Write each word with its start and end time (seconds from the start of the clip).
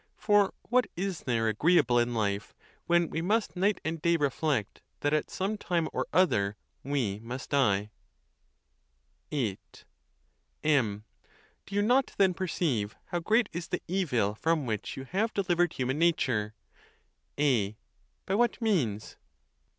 for 0.17 0.51
what 0.63 0.87
is 0.97 1.19
there 1.25 1.47
agreeable 1.47 1.99
in 1.99 2.11
life, 2.15 2.55
when 2.87 3.07
we 3.11 3.21
must 3.21 3.55
night 3.55 3.79
and 3.85 4.01
day 4.01 4.17
reflect 4.17 4.81
that, 5.01 5.13
at 5.13 5.29
some 5.29 5.59
time 5.59 5.87
or 5.93 6.07
other, 6.11 6.55
we' 6.83 7.19
must 7.19 7.51
die? 7.51 7.91
VIL 9.29 9.57
M. 10.63 11.03
Do: 11.67 11.75
you 11.75 11.83
not, 11.83 12.15
then, 12.17 12.33
perceive 12.33 12.95
how 13.09 13.19
great 13.19 13.47
is 13.53 13.67
the 13.67 13.83
evil 13.87 14.33
from 14.33 14.65
which 14.65 14.97
you 14.97 15.03
have 15.03 15.35
delivered 15.35 15.73
human 15.73 15.99
nature? 15.99 16.55
A. 17.37 17.77
By 18.25 18.33
what 18.33 18.59
means? 18.59 19.17